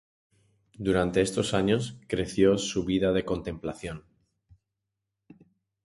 [0.79, 4.03] Durante estos años, creció su vida de contemplación.